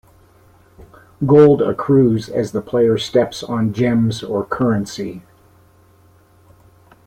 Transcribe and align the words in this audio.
Gold 1.27 1.61
accrues 1.61 2.27
as 2.27 2.53
the 2.53 2.61
player 2.63 2.97
steps 2.97 3.43
on 3.43 3.71
gems 3.71 4.23
or 4.23 4.43
currency. 4.43 5.21